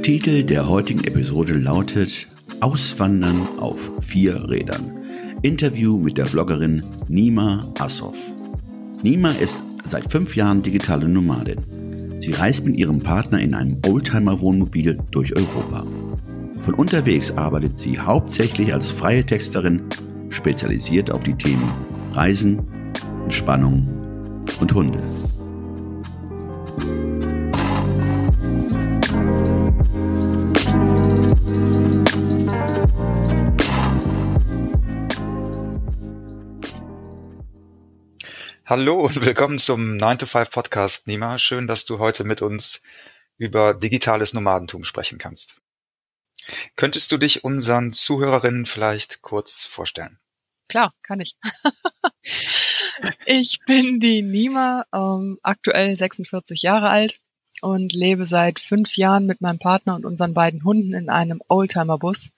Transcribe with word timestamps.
Der 0.00 0.04
Titel 0.16 0.44
der 0.44 0.66
heutigen 0.66 1.04
Episode 1.04 1.52
lautet 1.52 2.26
Auswandern 2.60 3.46
auf 3.58 3.90
vier 4.00 4.48
Rädern. 4.48 4.98
Interview 5.42 5.98
mit 5.98 6.16
der 6.16 6.24
Bloggerin 6.24 6.82
Nima 7.08 7.70
Assoff. 7.78 8.16
Nima 9.02 9.32
ist 9.32 9.62
seit 9.86 10.10
fünf 10.10 10.36
Jahren 10.36 10.62
digitale 10.62 11.06
Nomadin. 11.06 11.58
Sie 12.18 12.32
reist 12.32 12.64
mit 12.64 12.78
ihrem 12.78 13.00
Partner 13.00 13.40
in 13.40 13.52
einem 13.52 13.76
Oldtimer-Wohnmobil 13.86 14.96
durch 15.10 15.36
Europa. 15.36 15.86
Von 16.62 16.74
unterwegs 16.76 17.32
arbeitet 17.32 17.76
sie 17.76 17.98
hauptsächlich 17.98 18.72
als 18.72 18.88
freie 18.88 19.26
Texterin, 19.26 19.82
spezialisiert 20.30 21.10
auf 21.10 21.24
die 21.24 21.34
Themen 21.34 21.70
Reisen, 22.14 22.60
Entspannung 23.24 23.86
und 24.60 24.72
Hunde. 24.72 25.02
Hallo 38.70 39.00
und 39.00 39.26
willkommen 39.26 39.58
zum 39.58 39.96
9 39.96 40.18
to 40.18 40.26
5 40.26 40.48
Podcast, 40.48 41.08
Nima. 41.08 41.40
Schön, 41.40 41.66
dass 41.66 41.86
du 41.86 41.98
heute 41.98 42.22
mit 42.22 42.40
uns 42.40 42.84
über 43.36 43.74
digitales 43.74 44.32
Nomadentum 44.32 44.84
sprechen 44.84 45.18
kannst. 45.18 45.60
Könntest 46.76 47.10
du 47.10 47.18
dich 47.18 47.42
unseren 47.42 47.92
Zuhörerinnen 47.92 48.66
vielleicht 48.66 49.22
kurz 49.22 49.64
vorstellen? 49.64 50.20
Klar, 50.68 50.94
kann 51.02 51.18
ich. 51.18 51.34
ich 53.26 53.58
bin 53.66 53.98
die 53.98 54.22
Nima, 54.22 54.84
ähm, 54.94 55.40
aktuell 55.42 55.96
46 55.96 56.62
Jahre 56.62 56.90
alt 56.90 57.18
und 57.62 57.92
lebe 57.92 58.24
seit 58.24 58.60
fünf 58.60 58.96
Jahren 58.96 59.26
mit 59.26 59.40
meinem 59.40 59.58
Partner 59.58 59.96
und 59.96 60.04
unseren 60.04 60.32
beiden 60.32 60.62
Hunden 60.62 60.94
in 60.94 61.08
einem 61.08 61.42
Oldtimer-Bus, 61.48 62.30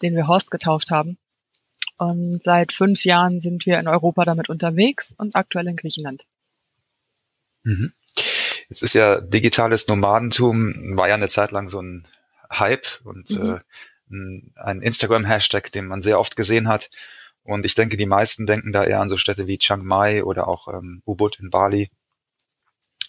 den 0.00 0.14
wir 0.14 0.28
Horst 0.28 0.52
getauft 0.52 0.92
haben. 0.92 1.18
Und 2.02 2.42
seit 2.42 2.72
fünf 2.72 3.04
Jahren 3.04 3.40
sind 3.40 3.64
wir 3.64 3.78
in 3.78 3.86
Europa 3.86 4.24
damit 4.24 4.48
unterwegs 4.48 5.14
und 5.16 5.36
aktuell 5.36 5.68
in 5.68 5.76
Griechenland. 5.76 6.24
Mhm. 7.62 7.92
Jetzt 8.68 8.82
ist 8.82 8.94
ja 8.94 9.20
digitales 9.20 9.86
Nomadentum, 9.86 10.96
war 10.96 11.06
ja 11.06 11.14
eine 11.14 11.28
Zeit 11.28 11.52
lang 11.52 11.68
so 11.68 11.80
ein 11.80 12.08
Hype 12.50 12.86
und 13.04 13.30
mhm. 13.30 13.60
äh, 14.10 14.60
ein 14.60 14.82
Instagram-Hashtag, 14.82 15.70
den 15.70 15.86
man 15.86 16.02
sehr 16.02 16.18
oft 16.18 16.34
gesehen 16.34 16.66
hat. 16.66 16.90
Und 17.44 17.64
ich 17.64 17.76
denke, 17.76 17.96
die 17.96 18.06
meisten 18.06 18.46
denken 18.46 18.72
da 18.72 18.82
eher 18.82 19.00
an 19.00 19.08
so 19.08 19.16
Städte 19.16 19.46
wie 19.46 19.58
Chiang 19.58 19.84
Mai 19.84 20.24
oder 20.24 20.48
auch 20.48 20.66
ähm, 20.66 21.02
Ubud 21.06 21.38
in 21.38 21.50
Bali. 21.50 21.88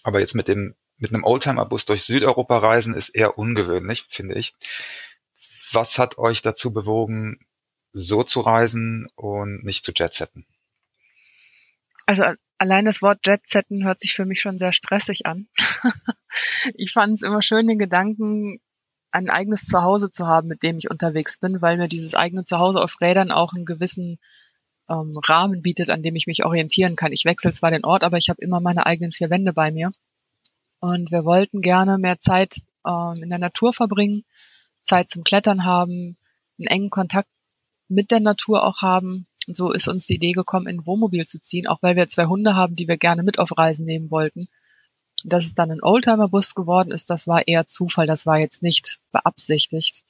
Aber 0.04 0.20
jetzt 0.20 0.34
mit 0.34 0.46
dem 0.46 0.76
mit 0.98 1.12
einem 1.12 1.24
Oldtimer-Bus 1.24 1.86
durch 1.86 2.04
Südeuropa 2.04 2.58
reisen 2.58 2.94
ist 2.94 3.08
eher 3.08 3.36
ungewöhnlich, 3.38 4.06
finde 4.08 4.36
ich. 4.36 4.54
Was 5.72 5.98
hat 5.98 6.18
euch 6.18 6.42
dazu 6.42 6.72
bewogen, 6.72 7.44
so 7.94 8.24
zu 8.24 8.40
reisen 8.40 9.08
und 9.14 9.64
nicht 9.64 9.84
zu 9.84 9.92
jetsetten? 9.94 10.44
Also 12.06 12.24
allein 12.58 12.84
das 12.84 13.00
Wort 13.00 13.26
Jetsetten 13.26 13.84
hört 13.84 14.00
sich 14.00 14.12
für 14.12 14.26
mich 14.26 14.40
schon 14.40 14.58
sehr 14.58 14.72
stressig 14.72 15.24
an. 15.24 15.48
ich 16.74 16.92
fand 16.92 17.14
es 17.14 17.22
immer 17.22 17.40
schön, 17.40 17.66
den 17.66 17.78
Gedanken, 17.78 18.60
ein 19.10 19.30
eigenes 19.30 19.66
Zuhause 19.66 20.10
zu 20.10 20.26
haben, 20.26 20.48
mit 20.48 20.62
dem 20.62 20.76
ich 20.76 20.90
unterwegs 20.90 21.38
bin, 21.38 21.62
weil 21.62 21.76
mir 21.76 21.88
dieses 21.88 22.14
eigene 22.14 22.44
Zuhause 22.44 22.80
auf 22.80 23.00
Rädern 23.00 23.30
auch 23.30 23.54
einen 23.54 23.64
gewissen 23.64 24.18
ähm, 24.88 25.18
Rahmen 25.24 25.62
bietet, 25.62 25.88
an 25.88 26.02
dem 26.02 26.16
ich 26.16 26.26
mich 26.26 26.44
orientieren 26.44 26.96
kann. 26.96 27.12
Ich 27.12 27.24
wechsle 27.24 27.52
zwar 27.52 27.70
den 27.70 27.84
Ort, 27.84 28.02
aber 28.02 28.18
ich 28.18 28.28
habe 28.28 28.42
immer 28.42 28.60
meine 28.60 28.86
eigenen 28.86 29.12
vier 29.12 29.30
Wände 29.30 29.52
bei 29.52 29.70
mir. 29.70 29.92
Und 30.80 31.12
wir 31.12 31.24
wollten 31.24 31.62
gerne 31.62 31.96
mehr 31.96 32.18
Zeit 32.18 32.56
ähm, 32.84 33.22
in 33.22 33.30
der 33.30 33.38
Natur 33.38 33.72
verbringen, 33.72 34.24
Zeit 34.82 35.10
zum 35.10 35.22
Klettern 35.22 35.64
haben, 35.64 36.18
einen 36.58 36.66
engen 36.66 36.90
Kontakt 36.90 37.28
mit 37.88 38.10
der 38.10 38.20
Natur 38.20 38.64
auch 38.64 38.82
haben. 38.82 39.26
So 39.46 39.72
ist 39.72 39.88
uns 39.88 40.06
die 40.06 40.14
Idee 40.14 40.32
gekommen, 40.32 40.66
in 40.66 40.78
ein 40.78 40.86
Wohnmobil 40.86 41.26
zu 41.26 41.40
ziehen, 41.40 41.66
auch 41.66 41.82
weil 41.82 41.96
wir 41.96 42.08
zwei 42.08 42.26
Hunde 42.26 42.54
haben, 42.54 42.76
die 42.76 42.88
wir 42.88 42.96
gerne 42.96 43.22
mit 43.22 43.38
auf 43.38 43.56
Reisen 43.56 43.84
nehmen 43.84 44.10
wollten. 44.10 44.48
Dass 45.22 45.44
es 45.44 45.54
dann 45.54 45.70
ein 45.70 45.82
Oldtimer-Bus 45.82 46.54
geworden 46.54 46.90
ist, 46.90 47.10
das 47.10 47.26
war 47.26 47.46
eher 47.46 47.66
Zufall, 47.66 48.06
das 48.06 48.26
war 48.26 48.38
jetzt 48.38 48.62
nicht 48.62 49.00
beabsichtigt. 49.12 50.02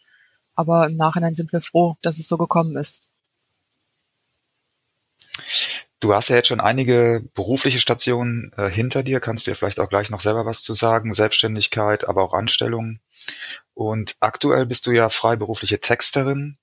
Aber 0.55 0.87
im 0.87 0.97
Nachhinein 0.97 1.35
sind 1.35 1.53
wir 1.53 1.63
froh, 1.63 1.97
dass 2.03 2.19
es 2.19 2.29
so 2.29 2.39
gekommen 2.39 2.77
ist. 2.77 3.01
Du 6.01 6.13
hast 6.15 6.29
ja 6.29 6.37
jetzt 6.37 6.49
schon 6.49 6.61
einige 6.61 7.25
berufliche 7.35 7.81
Stationen 7.81 8.53
äh, 8.57 8.69
hinter 8.69 9.03
dir. 9.03 9.21
Kannst 9.21 9.47
du 9.47 9.51
ja 9.51 9.55
vielleicht 9.55 9.81
auch 9.81 9.89
gleich 9.89 10.11
noch 10.11 10.21
selber 10.21 10.45
was 10.45 10.63
zu 10.63 10.75
sagen? 10.75 11.15
Selbstständigkeit, 11.15 12.07
aber 12.07 12.23
auch 12.23 12.35
Anstellung. 12.35 13.01
Und 13.73 14.17
aktuell 14.21 14.67
bist 14.67 14.87
du 14.87 14.91
ja 14.91 15.09
freiberufliche 15.09 15.81
Texterin 15.81 16.59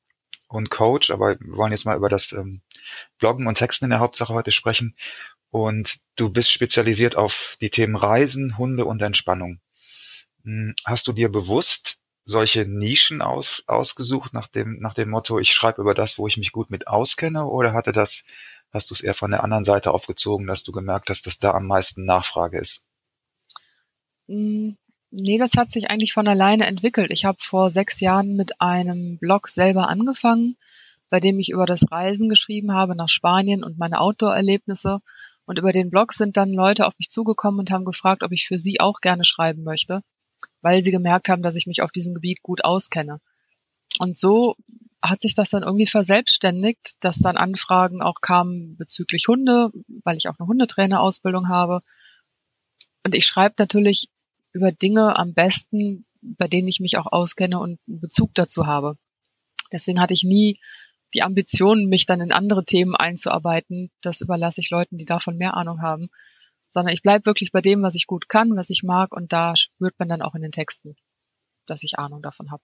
und 0.53 0.69
Coach, 0.69 1.11
aber 1.11 1.39
wir 1.39 1.57
wollen 1.57 1.71
jetzt 1.71 1.85
mal 1.85 1.97
über 1.97 2.09
das 2.09 2.31
ähm, 2.31 2.61
Bloggen 3.19 3.47
und 3.47 3.55
Texten 3.55 3.85
in 3.85 3.91
der 3.91 3.99
Hauptsache 3.99 4.33
heute 4.33 4.51
sprechen. 4.51 4.95
Und 5.49 5.99
du 6.15 6.29
bist 6.29 6.51
spezialisiert 6.51 7.15
auf 7.15 7.57
die 7.61 7.69
Themen 7.69 7.95
Reisen, 7.95 8.57
Hunde 8.57 8.85
und 8.85 9.01
Entspannung. 9.01 9.59
Hm, 10.43 10.75
hast 10.85 11.07
du 11.07 11.13
dir 11.13 11.31
bewusst 11.31 11.97
solche 12.23 12.65
Nischen 12.65 13.21
aus, 13.21 13.63
ausgesucht 13.67 14.33
nach 14.33 14.47
dem, 14.47 14.79
nach 14.79 14.93
dem 14.93 15.09
Motto, 15.09 15.39
ich 15.39 15.53
schreibe 15.53 15.81
über 15.81 15.93
das, 15.93 16.17
wo 16.17 16.27
ich 16.27 16.37
mich 16.37 16.51
gut 16.51 16.69
mit 16.69 16.87
auskenne, 16.87 17.45
oder 17.45 17.73
hatte 17.73 17.91
das, 17.91 18.25
hast 18.71 18.89
du 18.89 18.93
es 18.93 19.01
eher 19.01 19.15
von 19.15 19.31
der 19.31 19.43
anderen 19.43 19.63
Seite 19.65 19.91
aufgezogen, 19.91 20.47
dass 20.47 20.63
du 20.63 20.71
gemerkt 20.71 21.09
hast, 21.09 21.25
dass 21.25 21.39
da 21.39 21.51
am 21.51 21.67
meisten 21.67 22.05
Nachfrage 22.05 22.59
ist? 22.59 22.85
Nee, 25.13 25.37
das 25.37 25.57
hat 25.57 25.73
sich 25.73 25.89
eigentlich 25.89 26.13
von 26.13 26.27
alleine 26.27 26.65
entwickelt. 26.65 27.11
Ich 27.11 27.25
habe 27.25 27.37
vor 27.41 27.69
sechs 27.69 27.99
Jahren 27.99 28.37
mit 28.37 28.61
einem 28.61 29.17
Blog 29.17 29.49
selber 29.49 29.89
angefangen, 29.89 30.55
bei 31.09 31.19
dem 31.19 31.37
ich 31.37 31.49
über 31.49 31.65
das 31.65 31.91
Reisen 31.91 32.29
geschrieben 32.29 32.71
habe 32.71 32.95
nach 32.95 33.09
Spanien 33.09 33.61
und 33.63 33.77
meine 33.77 33.99
Outdoor-Erlebnisse. 33.99 35.01
Und 35.45 35.59
über 35.59 35.73
den 35.73 35.89
Blog 35.89 36.13
sind 36.13 36.37
dann 36.37 36.53
Leute 36.53 36.87
auf 36.87 36.93
mich 36.97 37.09
zugekommen 37.09 37.59
und 37.59 37.71
haben 37.71 37.83
gefragt, 37.83 38.23
ob 38.23 38.31
ich 38.31 38.47
für 38.47 38.57
sie 38.57 38.79
auch 38.79 39.01
gerne 39.01 39.25
schreiben 39.25 39.63
möchte, 39.63 40.01
weil 40.61 40.81
sie 40.81 40.91
gemerkt 40.91 41.27
haben, 41.27 41.41
dass 41.41 41.57
ich 41.57 41.67
mich 41.67 41.81
auf 41.81 41.91
diesem 41.91 42.13
Gebiet 42.13 42.41
gut 42.41 42.63
auskenne. 42.63 43.19
Und 43.99 44.17
so 44.17 44.55
hat 45.01 45.19
sich 45.19 45.33
das 45.35 45.49
dann 45.49 45.63
irgendwie 45.63 45.87
verselbstständigt, 45.87 46.93
dass 47.01 47.19
dann 47.19 47.35
Anfragen 47.35 48.01
auch 48.01 48.21
kamen 48.21 48.77
bezüglich 48.77 49.27
Hunde, 49.27 49.71
weil 50.05 50.15
ich 50.15 50.29
auch 50.29 50.39
eine 50.39 50.47
Hundetrainerausbildung 50.47 51.49
habe. 51.49 51.81
Und 53.03 53.13
ich 53.13 53.25
schreibe 53.25 53.55
natürlich 53.57 54.07
über 54.53 54.71
Dinge 54.71 55.17
am 55.17 55.33
besten, 55.33 56.05
bei 56.21 56.47
denen 56.47 56.67
ich 56.67 56.79
mich 56.79 56.97
auch 56.97 57.11
auskenne 57.11 57.59
und 57.59 57.79
einen 57.87 57.99
Bezug 57.99 58.33
dazu 58.33 58.67
habe. 58.67 58.97
Deswegen 59.71 59.99
hatte 59.99 60.13
ich 60.13 60.23
nie 60.23 60.59
die 61.13 61.23
Ambition, 61.23 61.87
mich 61.87 62.05
dann 62.05 62.21
in 62.21 62.31
andere 62.31 62.63
Themen 62.63 62.95
einzuarbeiten. 62.95 63.89
Das 64.01 64.21
überlasse 64.21 64.61
ich 64.61 64.69
Leuten, 64.69 64.97
die 64.97 65.05
davon 65.05 65.37
mehr 65.37 65.55
Ahnung 65.55 65.81
haben. 65.81 66.07
Sondern 66.69 66.93
ich 66.93 67.01
bleibe 67.01 67.25
wirklich 67.25 67.51
bei 67.51 67.61
dem, 67.61 67.81
was 67.81 67.95
ich 67.95 68.07
gut 68.07 68.29
kann, 68.29 68.55
was 68.55 68.69
ich 68.69 68.83
mag. 68.83 69.13
Und 69.13 69.33
da 69.33 69.55
spürt 69.57 69.95
man 69.99 70.07
dann 70.07 70.21
auch 70.21 70.35
in 70.35 70.41
den 70.41 70.51
Texten, 70.51 70.95
dass 71.65 71.83
ich 71.83 71.99
Ahnung 71.99 72.21
davon 72.21 72.51
habe. 72.51 72.63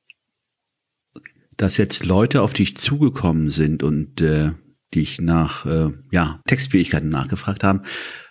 Dass 1.58 1.78
jetzt 1.78 2.06
Leute 2.06 2.42
auf 2.42 2.54
dich 2.54 2.78
zugekommen 2.78 3.50
sind 3.50 3.84
und 3.84 4.22
äh, 4.22 4.52
dich 4.94 5.20
nach 5.20 5.66
äh, 5.66 5.92
ja, 6.12 6.42
Textfähigkeiten 6.48 7.10
nachgefragt 7.10 7.64
haben, 7.64 7.84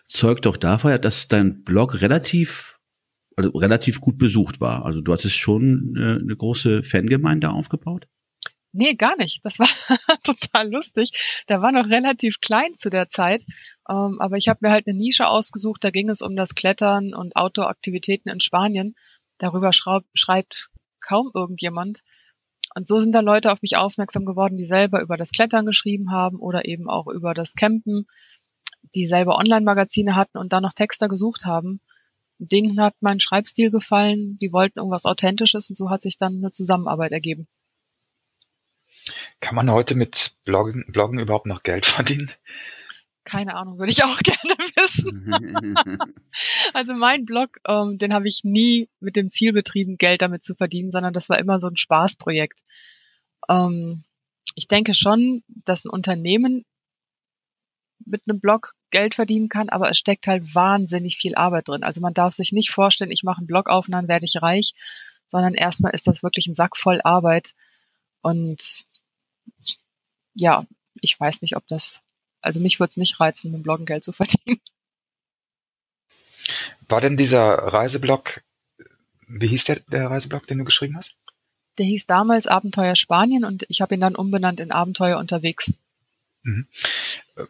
zeugt 0.06 0.47
doch 0.47 0.56
davon, 0.56 0.99
dass 1.00 1.29
dein 1.29 1.62
Blog 1.62 2.00
relativ 2.00 2.75
also 3.37 3.50
relativ 3.50 4.00
gut 4.00 4.19
besucht 4.19 4.61
war. 4.61 4.85
Also 4.85 5.00
du 5.00 5.12
hattest 5.12 5.37
schon 5.37 5.94
äh, 5.97 6.21
eine 6.21 6.37
große 6.37 6.83
Fangemeinde 6.83 7.50
aufgebaut? 7.50 8.09
Nee, 8.73 8.94
gar 8.94 9.17
nicht. 9.17 9.41
Das 9.44 9.59
war 9.59 9.69
total 10.23 10.71
lustig. 10.71 11.43
Der 11.49 11.62
war 11.62 11.73
noch 11.73 11.88
relativ 11.88 12.41
klein 12.41 12.75
zu 12.75 12.91
der 12.91 13.09
Zeit. 13.09 13.44
Ähm, 13.88 14.17
aber 14.21 14.37
ich 14.37 14.49
habe 14.49 14.61
mir 14.62 14.71
halt 14.71 14.87
eine 14.87 14.97
Nische 14.97 15.29
ausgesucht. 15.29 15.85
Da 15.85 15.91
ging 15.91 16.09
es 16.09 16.23
um 16.23 16.37
das 16.37 16.55
Klettern 16.55 17.15
und 17.15 17.37
Outdoor-Aktivitäten 17.37 18.29
in 18.29 18.41
Spanien. 18.41 18.94
Darüber 19.38 19.71
schreibt 19.73 20.71
kaum 21.00 21.31
irgendjemand. 21.35 22.00
Und 22.75 22.88
so 22.88 23.00
sind 23.00 23.12
da 23.12 23.21
Leute 23.21 23.53
auf 23.53 23.62
mich 23.62 23.77
aufmerksam 23.77 24.25
geworden, 24.27 24.56
die 24.56 24.67
selber 24.67 25.00
über 25.00 25.17
das 25.17 25.31
Klettern 25.31 25.65
geschrieben 25.65 26.11
haben 26.11 26.38
oder 26.38 26.67
eben 26.67 26.91
auch 26.91 27.06
über 27.06 27.33
das 27.33 27.55
Campen, 27.55 28.06
die 28.94 29.06
selber 29.06 29.38
Online-Magazine 29.38 30.15
hatten 30.15 30.37
und 30.37 30.53
da 30.53 30.61
noch 30.61 30.73
Texter 30.73 31.09
gesucht 31.09 31.47
haben. 31.47 31.81
Denen 32.38 32.81
hat 32.81 32.94
mein 33.00 33.21
Schreibstil 33.21 33.71
gefallen, 33.71 34.38
die 34.41 34.53
wollten 34.53 34.79
irgendwas 34.79 35.06
Authentisches 35.06 35.71
und 35.71 35.77
so 35.77 35.91
hat 35.91 36.03
sich 36.03 36.19
dann 36.19 36.37
eine 36.37 36.53
Zusammenarbeit 36.53 37.12
ergeben. 37.12 37.49
Kann 39.41 39.55
man 39.55 39.71
heute 39.71 39.94
mit 39.94 40.37
Bloggen, 40.44 40.85
Bloggen 40.88 41.19
überhaupt 41.19 41.47
noch 41.47 41.62
Geld 41.62 41.87
verdienen? 41.87 42.31
Keine 43.25 43.55
Ahnung, 43.56 43.79
würde 43.79 43.91
ich 43.91 44.05
auch 44.05 44.19
gerne 44.23 44.56
wissen. 44.77 45.75
also 46.75 46.94
mein 46.94 47.25
Blog, 47.25 47.59
ähm, 47.67 47.99
den 47.99 48.15
habe 48.15 48.29
ich 48.29 48.43
nie 48.44 48.88
mit 49.00 49.17
dem 49.17 49.29
Ziel 49.29 49.53
betrieben, 49.53 49.97
Geld 49.97 50.23
damit 50.23 50.44
zu 50.44 50.55
verdienen, 50.55 50.93
sondern 50.93 51.12
das 51.12 51.29
war 51.29 51.38
immer 51.38 51.59
so 51.59 51.67
ein 51.67 51.77
Spaßprojekt. 51.77 52.61
Ähm, 53.49 54.05
ich 54.55 54.69
denke 54.69 54.94
schon, 54.94 55.43
dass 55.49 55.85
ein 55.85 55.91
Unternehmen 55.91 56.65
mit 58.04 58.22
einem 58.28 58.40
Blog 58.40 58.75
Geld 58.90 59.14
verdienen 59.14 59.48
kann, 59.48 59.69
aber 59.69 59.90
es 59.90 59.98
steckt 59.98 60.26
halt 60.26 60.54
wahnsinnig 60.54 61.16
viel 61.16 61.34
Arbeit 61.34 61.69
drin. 61.69 61.82
Also 61.82 62.00
man 62.00 62.14
darf 62.14 62.34
sich 62.34 62.52
nicht 62.52 62.70
vorstellen, 62.70 63.10
ich 63.10 63.25
mache 63.25 63.38
einen 63.38 63.46
Blog 63.46 63.69
auf 63.69 63.87
und 63.87 63.93
dann 63.93 64.08
werde 64.08 64.26
ich 64.26 64.40
reich, 64.40 64.75
sondern 65.26 65.54
erstmal 65.54 65.94
ist 65.94 66.06
das 66.06 66.22
wirklich 66.22 66.46
ein 66.46 66.54
Sack 66.54 66.76
voll 66.76 67.00
Arbeit. 67.02 67.54
Und 68.22 68.87
ja, 70.34 70.66
ich 71.00 71.19
weiß 71.19 71.43
nicht, 71.43 71.56
ob 71.56 71.66
das, 71.66 72.02
also 72.40 72.60
mich 72.60 72.78
würde 72.78 72.90
es 72.90 72.96
nicht 72.96 73.19
reizen, 73.20 73.52
mit 73.52 73.62
Bloggen 73.62 73.87
Geld 73.87 74.04
zu 74.04 74.12
verdienen. 74.12 74.60
War 76.88 77.00
denn 77.00 77.16
dieser 77.16 77.54
Reiseblog, 77.54 78.42
wie 79.26 79.49
hieß 79.49 79.64
der, 79.64 79.81
der 79.88 80.10
Reiseblog, 80.10 80.46
den 80.46 80.58
du 80.58 80.64
geschrieben 80.64 80.96
hast? 80.96 81.16
Der 81.78 81.87
hieß 81.87 82.06
damals 82.06 82.46
Abenteuer 82.46 82.94
Spanien 82.94 83.44
und 83.44 83.66
ich 83.69 83.81
habe 83.81 83.94
ihn 83.94 84.00
dann 84.00 84.16
umbenannt 84.16 84.60
in 84.60 84.70
Abenteuer 84.70 85.19
unterwegs. 85.19 85.75
Mhm. 86.46 86.69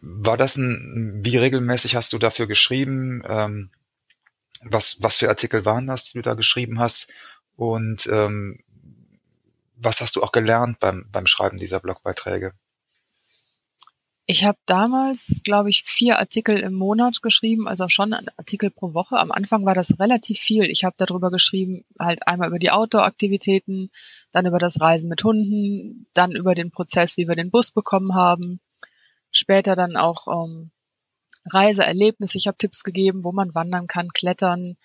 War 0.01 0.37
das 0.37 0.57
ein, 0.57 1.23
wie 1.23 1.37
regelmäßig 1.37 1.95
hast 1.95 2.13
du 2.13 2.17
dafür 2.17 2.47
geschrieben? 2.47 3.21
Ähm, 3.27 3.69
was, 4.61 4.97
was 5.01 5.17
für 5.17 5.29
Artikel 5.29 5.65
waren 5.65 5.85
das, 5.85 6.05
die 6.05 6.13
du 6.13 6.23
da 6.23 6.33
geschrieben 6.33 6.79
hast? 6.79 7.11
Und 7.55 8.07
ähm, 8.07 8.59
was 9.75 10.01
hast 10.01 10.15
du 10.15 10.23
auch 10.23 10.31
gelernt 10.31 10.79
beim, 10.79 11.05
beim 11.11 11.27
Schreiben 11.27 11.59
dieser 11.59 11.79
Blogbeiträge? 11.79 12.53
Ich 14.25 14.43
habe 14.43 14.57
damals, 14.65 15.41
glaube 15.43 15.69
ich, 15.69 15.83
vier 15.83 16.17
Artikel 16.17 16.59
im 16.59 16.73
Monat 16.73 17.21
geschrieben, 17.21 17.67
also 17.67 17.87
schon 17.87 18.13
ein 18.13 18.27
Artikel 18.35 18.71
pro 18.71 18.93
Woche. 18.93 19.17
Am 19.17 19.31
Anfang 19.31 19.63
war 19.63 19.75
das 19.75 19.99
relativ 19.99 20.39
viel. 20.39 20.63
Ich 20.63 20.83
habe 20.83 20.95
darüber 20.97 21.29
geschrieben, 21.29 21.85
halt 21.97 22.27
einmal 22.27 22.49
über 22.49 22.59
die 22.59 22.71
Outdoor-Aktivitäten, 22.71 23.91
dann 24.31 24.47
über 24.47 24.59
das 24.59 24.81
Reisen 24.81 25.07
mit 25.07 25.23
Hunden, 25.23 26.07
dann 26.13 26.31
über 26.31 26.55
den 26.55 26.71
Prozess, 26.71 27.15
wie 27.15 27.27
wir 27.27 27.35
den 27.35 27.51
Bus 27.51 27.71
bekommen 27.71 28.15
haben, 28.15 28.59
später 29.37 29.75
dann 29.75 29.95
auch 29.95 30.27
ähm, 30.27 30.71
Reiseerlebnisse. 31.51 32.37
Ich 32.37 32.47
habe 32.47 32.57
Tipps 32.57 32.83
gegeben, 32.83 33.23
wo 33.23 33.31
man 33.31 33.55
wandern 33.55 33.87
kann, 33.87 34.09
klettern, 34.09 34.77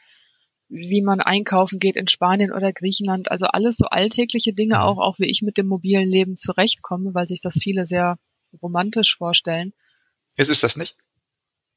wie 0.68 1.02
man 1.02 1.20
einkaufen 1.20 1.78
geht 1.78 1.96
in 1.96 2.08
Spanien 2.08 2.52
oder 2.52 2.72
Griechenland. 2.72 3.30
Also 3.30 3.46
alles 3.46 3.76
so 3.76 3.86
alltägliche 3.86 4.52
Dinge 4.52 4.76
mhm. 4.76 4.80
auch, 4.82 4.98
auch 4.98 5.18
wie 5.18 5.30
ich 5.30 5.42
mit 5.42 5.58
dem 5.58 5.66
mobilen 5.66 6.08
Leben 6.08 6.36
zurechtkomme, 6.36 7.14
weil 7.14 7.26
sich 7.26 7.40
das 7.40 7.58
viele 7.60 7.86
sehr 7.86 8.18
romantisch 8.62 9.16
vorstellen. 9.16 9.72
Ist 10.36 10.50
es 10.50 10.60
das 10.60 10.76
nicht? 10.76 10.96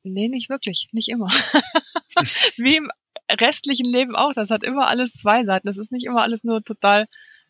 Nee, 0.03 0.27
nicht 0.27 0.49
wirklich, 0.49 0.87
nicht 0.91 1.09
immer. 1.09 1.29
Wie 2.57 2.77
im 2.77 2.89
restlichen 3.29 3.91
Leben 3.91 4.15
auch. 4.15 4.33
Das 4.33 4.49
hat 4.49 4.63
immer 4.63 4.87
alles 4.87 5.13
zwei 5.13 5.43
Seiten. 5.45 5.67
Das 5.67 5.77
ist 5.77 5.91
nicht 5.91 6.05
immer 6.05 6.21
alles 6.21 6.43
nur 6.43 6.63
total 6.63 7.07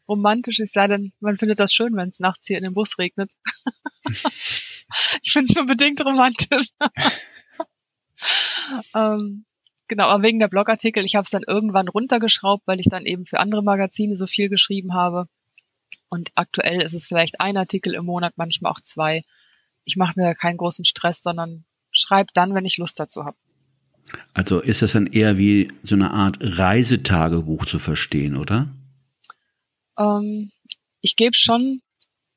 romantisch. 0.08 0.60
Es 0.60 0.72
sei 0.72 0.88
denn, 0.88 1.14
man 1.20 1.38
findet 1.38 1.60
das 1.60 1.74
schön, 1.74 1.96
wenn 1.96 2.10
es 2.10 2.20
nachts 2.20 2.48
hier 2.48 2.58
in 2.58 2.64
dem 2.64 2.74
Bus 2.74 2.98
regnet. 2.98 3.32
ich 5.22 5.32
finde 5.32 5.50
es 5.50 5.56
nur 5.56 5.66
bedingt 5.66 6.04
romantisch. 6.04 6.68
ähm, 8.96 9.46
genau, 9.88 10.08
aber 10.08 10.24
wegen 10.24 10.40
der 10.40 10.48
Blogartikel, 10.48 11.06
ich 11.06 11.16
habe 11.16 11.24
es 11.24 11.30
dann 11.30 11.44
irgendwann 11.46 11.88
runtergeschraubt, 11.88 12.68
weil 12.68 12.80
ich 12.80 12.88
dann 12.90 13.06
eben 13.06 13.26
für 13.26 13.40
andere 13.40 13.64
Magazine 13.64 14.16
so 14.16 14.28
viel 14.28 14.50
geschrieben 14.50 14.94
habe. 14.94 15.28
Und 16.10 16.32
aktuell 16.36 16.82
ist 16.82 16.94
es 16.94 17.08
vielleicht 17.08 17.40
ein 17.40 17.58
Artikel 17.58 17.94
im 17.94 18.06
Monat, 18.06 18.34
manchmal 18.38 18.72
auch 18.72 18.82
zwei. 18.82 19.24
Ich 19.84 19.98
mache 19.98 20.20
mir 20.20 20.36
keinen 20.36 20.58
großen 20.58 20.86
Stress, 20.86 21.22
sondern 21.22 21.66
schreibe 21.92 22.32
dann, 22.34 22.54
wenn 22.54 22.66
ich 22.66 22.78
Lust 22.78 23.00
dazu 23.00 23.26
habe. 23.26 23.38
Also 24.34 24.60
ist 24.60 24.82
das 24.82 24.94
dann 24.94 25.08
eher 25.08 25.38
wie 25.38 25.72
so 25.84 25.96
eine 25.96 26.12
Art 26.12 26.38
Reisetagebuch 26.40 27.66
zu 27.66 27.80
verstehen, 27.80 28.38
oder? 28.38 28.70
Ähm, 29.98 30.52
ich 31.02 31.16
gebe 31.16 31.36
schon 31.36 31.82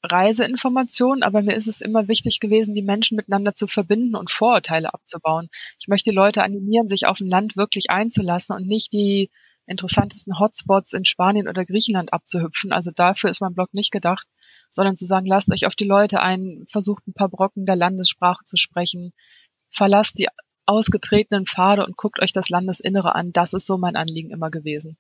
Reiseinformationen, 0.03 1.23
aber 1.23 1.43
mir 1.43 1.55
ist 1.57 1.67
es 1.67 1.81
immer 1.81 2.09
wichtig 2.09 2.41
gewesen, 2.41 2.75
die 2.75 2.83
Menschen 2.83 3.17
miteinander 3.17 3.55
zu 3.55 3.67
verbinden 3.67 4.15
und 4.15 4.31
Vorurteile 4.31 4.95
abzubauen. 4.95 5.49
Ich 5.81 5.89
möchte 5.89 6.11
die 6.11 6.17
Leute 6.17 6.43
animieren, 6.43 6.89
sich 6.89 7.07
auf 7.07 7.21
ein 7.21 7.29
Land 7.29 7.57
wirklich 7.57 7.91
einzulassen 7.91 8.55
und 8.55 8.67
nicht 8.67 8.93
die 8.93 9.31
interessantesten 9.67 10.39
Hotspots 10.39 10.93
in 10.93 11.05
Spanien 11.05 11.49
oder 11.49 11.65
Griechenland 11.65 12.13
abzuhüpfen. 12.13 12.73
Also 12.73 12.91
dafür 12.91 13.31
ist 13.31 13.41
mein 13.41 13.55
Blog 13.55 13.75
nicht 13.75 13.91
gedacht, 13.91 14.27
sondern 14.73 14.97
zu 14.97 15.05
sagen, 15.05 15.27
lasst 15.27 15.53
euch 15.53 15.67
auf 15.67 15.75
die 15.75 15.85
Leute 15.85 16.21
ein, 16.21 16.65
versucht 16.71 17.07
ein 17.07 17.13
paar 17.13 17.29
Brocken 17.29 17.67
der 17.67 17.77
Landessprache 17.77 18.45
zu 18.47 18.57
sprechen, 18.57 19.13
verlasst 19.71 20.19
die 20.19 20.29
ausgetretenen 20.67 21.47
Pfade 21.47 21.85
und 21.85 21.97
guckt 21.97 22.21
euch 22.21 22.33
das 22.33 22.49
Landesinnere 22.49 23.15
an. 23.15 23.33
Das 23.33 23.53
ist 23.53 23.67
so 23.67 23.79
mein 23.79 23.97
Anliegen 23.97 24.31
immer 24.31 24.51
gewesen. 24.51 24.97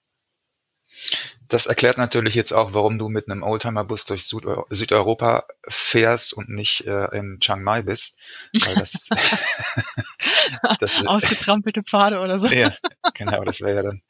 Das 1.48 1.66
erklärt 1.66 1.96
natürlich 1.96 2.34
jetzt 2.34 2.52
auch, 2.52 2.74
warum 2.74 2.98
du 2.98 3.08
mit 3.08 3.30
einem 3.30 3.42
Oldtimer-Bus 3.42 4.04
durch 4.04 4.26
Süd 4.26 4.44
Südeuropa 4.68 5.46
fährst 5.66 6.34
und 6.34 6.50
nicht 6.50 6.86
äh, 6.86 7.06
in 7.16 7.40
Chiang 7.40 7.62
Mai 7.62 7.82
bist. 7.82 8.18
Weil 8.52 8.74
das, 8.74 9.08
das 10.80 11.06
Ausgetrampelte 11.06 11.82
Pfade 11.82 12.20
oder 12.20 12.38
so. 12.38 12.48
ja, 12.48 12.74
genau, 13.14 13.44
das 13.44 13.60
wäre 13.60 13.76
ja 13.76 13.82
dann 13.82 14.02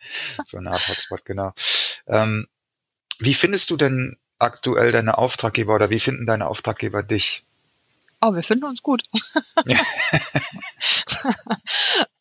so 0.45 0.59
eine 0.59 0.73
Art 0.73 0.89
Hotspot, 0.89 1.25
genau. 1.25 1.53
Ähm, 2.09 2.49
wie 3.21 3.35
findest 3.35 3.71
du 3.71 3.77
denn 3.77 4.17
aktuell 4.41 4.91
deine 4.91 5.19
Auftraggeber 5.19 5.75
oder 5.75 5.91
wie 5.91 6.01
finden 6.01 6.27
deine 6.27 6.49
Auftraggeber 6.49 7.05
dich? 7.05 7.45
Oh, 8.21 8.35
wir 8.35 8.43
finden 8.43 8.65
uns 8.65 8.83
gut. 8.83 9.05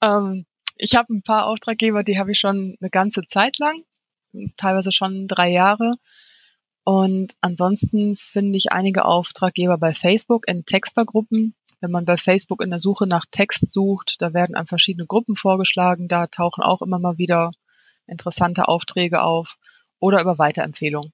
ähm, 0.01 0.45
ich 0.75 0.95
habe 0.95 1.11
ein 1.11 1.23
paar 1.23 1.45
Auftraggeber, 1.47 2.03
die 2.03 2.19
habe 2.19 2.31
ich 2.31 2.39
schon 2.39 2.77
eine 2.79 2.89
ganze 2.91 3.23
Zeit 3.27 3.57
lang 3.57 3.83
teilweise 4.57 4.91
schon 4.91 5.27
drei 5.27 5.49
Jahre. 5.49 5.95
Und 6.83 7.33
ansonsten 7.41 8.15
finde 8.15 8.57
ich 8.57 8.71
einige 8.71 9.05
Auftraggeber 9.05 9.77
bei 9.77 9.93
Facebook 9.93 10.47
in 10.47 10.65
Textergruppen. 10.65 11.53
Wenn 11.81 11.91
man 11.91 12.05
bei 12.05 12.17
Facebook 12.17 12.61
in 12.61 12.69
der 12.69 12.79
Suche 12.79 13.05
nach 13.07 13.25
Text 13.29 13.71
sucht, 13.71 14.21
da 14.21 14.33
werden 14.33 14.55
einem 14.55 14.67
verschiedene 14.67 15.05
Gruppen 15.05 15.35
vorgeschlagen. 15.35 16.07
Da 16.07 16.27
tauchen 16.27 16.63
auch 16.63 16.81
immer 16.81 16.97
mal 16.97 17.17
wieder 17.17 17.51
interessante 18.07 18.67
Aufträge 18.67 19.21
auf 19.21 19.57
oder 19.99 20.21
über 20.21 20.37
Weiterempfehlungen. 20.37 21.11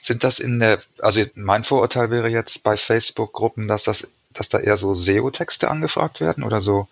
Sind 0.00 0.22
das 0.22 0.38
in 0.38 0.60
der, 0.60 0.80
also 0.98 1.22
mein 1.34 1.64
Vorurteil 1.64 2.10
wäre 2.10 2.28
jetzt 2.28 2.62
bei 2.62 2.76
Facebook-Gruppen, 2.76 3.68
dass 3.68 3.84
das, 3.84 4.10
dass 4.34 4.48
da 4.48 4.58
eher 4.58 4.76
so 4.76 4.92
SEO-Texte 4.92 5.70
angefragt 5.70 6.20
werden 6.20 6.44
oder 6.44 6.60
so, 6.60 6.88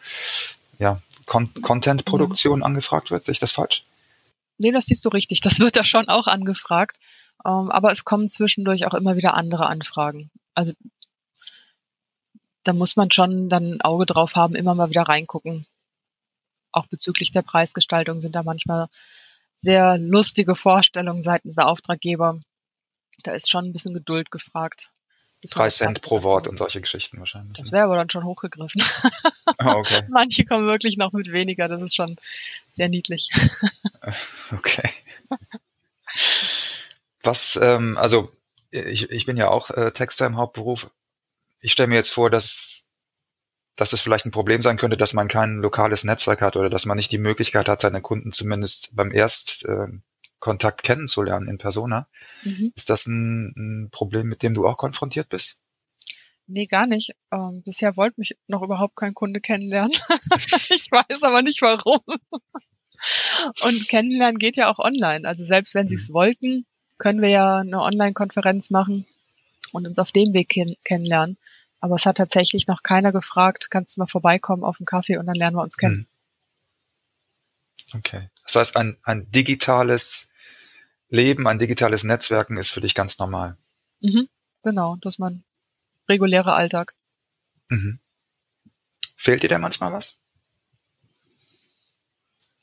ja, 0.78 1.00
Con 1.26 1.52
Content-Produktion 1.61 2.61
mhm. 2.61 2.64
angefragt 2.64 3.11
wird. 3.11 3.25
Sehe 3.25 3.33
ich 3.33 3.38
das 3.38 3.52
falsch? 3.52 3.85
Nee, 4.62 4.71
das 4.71 4.87
siehst 4.87 5.04
du 5.04 5.09
richtig. 5.09 5.40
Das 5.40 5.59
wird 5.59 5.75
da 5.75 5.83
schon 5.83 6.09
auch 6.09 6.28
angefragt. 6.28 6.97
Ähm, 7.45 7.69
aber 7.73 7.90
es 7.90 8.04
kommen 8.04 8.28
zwischendurch 8.28 8.87
auch 8.87 8.95
immer 8.95 9.16
wieder 9.16 9.35
andere 9.35 9.66
Anfragen. 9.66 10.31
Also 10.54 10.73
da 12.62 12.73
muss 12.73 12.95
man 12.95 13.09
schon 13.11 13.49
dann 13.49 13.73
ein 13.73 13.81
Auge 13.81 14.07
drauf 14.07 14.37
haben, 14.37 14.54
immer 14.54 14.76
mal 14.76 14.88
wieder 14.88 15.02
reingucken. 15.02 15.66
Auch 16.71 16.87
bezüglich 16.87 17.33
der 17.33 17.42
Preisgestaltung 17.42 18.21
sind 18.21 18.37
da 18.37 18.45
manchmal 18.45 18.87
sehr 19.57 19.99
lustige 19.99 20.54
Vorstellungen 20.54 21.25
seitens 21.25 21.57
der 21.57 21.66
Auftraggeber. 21.66 22.40
Da 23.25 23.33
ist 23.33 23.50
schon 23.50 23.64
ein 23.64 23.73
bisschen 23.73 23.95
Geduld 23.95 24.31
gefragt. 24.31 24.90
Drei 25.51 25.69
Cent 25.69 26.03
pro 26.03 26.23
Wort 26.23 26.47
und 26.47 26.57
solche 26.57 26.81
Geschichten 26.81 27.19
wahrscheinlich. 27.19 27.59
Das 27.59 27.67
ne? 27.67 27.73
wäre 27.73 27.85
aber 27.85 27.97
dann 27.97 28.11
schon 28.11 28.25
hochgegriffen. 28.25 28.83
Oh, 29.59 29.65
okay. 29.65 30.03
Manche 30.11 30.45
kommen 30.45 30.67
wirklich 30.67 30.97
noch 30.97 31.13
mit 31.13 31.33
weniger, 31.33 31.67
das 31.67 31.83
ist 31.83 31.97
schon 31.97 32.17
sehr 32.77 32.89
niedlich. 32.89 33.29
okay. 34.53 34.89
Was, 37.23 37.59
ähm, 37.61 37.97
also 37.99 38.33
ich, 38.71 39.11
ich 39.11 39.27
bin 39.27 39.37
ja 39.37 39.49
auch 39.49 39.71
äh, 39.71 39.91
Texter 39.91 40.27
im 40.27 40.37
Hauptberuf. 40.37 40.91
Ich 41.61 41.73
stelle 41.73 41.89
mir 41.89 41.97
jetzt 41.97 42.13
vor, 42.13 42.31
dass, 42.31 42.87
dass 43.77 43.93
es 43.93 44.01
vielleicht 44.01 44.27
ein 44.27 44.33
Problem 44.33 44.63
sein 44.63 44.77
könnte, 44.77 44.97
dass 44.97 45.13
man 45.13 45.29
kein 45.29 45.57
lokales 45.57 46.05
Netzwerk 46.05 46.41
hat 46.41 46.57
oder 46.57 46.71
dass 46.71 46.87
man 46.87 46.97
nicht 46.97 47.13
die 47.13 47.19
Möglichkeit 47.19 47.69
hat, 47.69 47.81
seine 47.81 48.01
Kunden 48.01 48.33
zumindest 48.33 48.95
beim 48.95 49.13
Erst, 49.13 49.65
äh, 49.65 49.89
Kontakt 50.43 50.83
kennenzulernen 50.83 51.49
in 51.49 51.57
Persona. 51.57 52.09
Mhm. 52.43 52.73
Ist 52.75 52.91
das 52.91 53.07
ein, 53.07 53.55
ein, 53.57 53.91
Problem, 53.91 54.27
mit 54.27 54.43
dem 54.43 54.55
du 54.55 54.67
auch 54.67 54.77
konfrontiert 54.77 55.29
bist? 55.29 55.61
Nee, 56.49 56.67
gar 56.67 56.89
nicht. 56.89 57.13
Ähm, 57.31 57.63
bisher 57.65 57.97
wollte 57.97 58.19
mich 58.19 58.37
noch 58.49 58.63
überhaupt 58.63 58.97
kein 58.97 59.15
Kunde 59.15 59.41
kennenlernen. 59.41 59.93
ich 60.35 60.91
weiß 60.91 61.23
aber 61.23 61.43
nicht 61.43 61.63
warum. 61.63 62.01
Und 63.65 63.89
kennenlernen 63.89 64.41
geht 64.41 64.57
ja 64.57 64.69
auch 64.69 64.81
online. 64.81 65.29
Also 65.29 65.47
selbst 65.47 65.77
wenn 65.77 65.87
sie 65.87 65.95
es 65.95 66.09
mhm. 66.09 66.15
wollten, 66.15 66.67
können 66.99 67.23
wir 67.23 67.29
ja 67.29 67.59
eine 67.59 67.81
Online-Konferenz 67.81 68.71
machen 68.71 69.07
und 69.71 69.87
uns 69.87 70.01
auf 70.01 70.11
dem 70.11 70.35
Weg 70.35 70.49
kenn 70.49 70.75
kennenlernen. 70.83 71.39
Aber 71.79 71.95
es 71.95 72.05
hat 72.05 72.17
tatsächlich 72.17 72.67
noch 72.67 72.83
keiner 72.83 73.13
gefragt, 73.13 73.69
kannst 73.71 73.97
du 73.97 74.01
mal 74.01 74.09
vorbeikommen 74.09 74.65
auf 74.65 74.81
einen 74.81 74.87
Kaffee 74.87 75.19
und 75.19 75.27
dann 75.27 75.37
lernen 75.37 75.57
wir 75.57 75.63
uns 75.63 75.77
kennen. 75.77 76.09
Hm. 77.93 78.01
Okay. 78.01 78.29
Das 78.45 78.57
heißt, 78.57 78.77
ein, 78.77 78.97
ein 79.05 79.31
digitales 79.31 80.32
Leben, 81.12 81.47
ein 81.47 81.59
digitales 81.59 82.04
Netzwerken 82.04 82.57
ist 82.57 82.71
für 82.71 82.81
dich 82.81 82.95
ganz 82.95 83.19
normal. 83.19 83.59
Mhm, 84.00 84.28
genau, 84.62 84.97
das 85.02 85.14
ist 85.14 85.19
mein 85.19 85.45
regulärer 86.09 86.54
Alltag. 86.54 86.95
Mhm. 87.69 88.00
Fehlt 89.16 89.42
dir 89.42 89.49
da 89.49 89.59
manchmal 89.59 89.92
was? 89.92 90.16